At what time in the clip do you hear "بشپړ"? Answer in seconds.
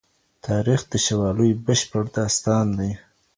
1.65-2.03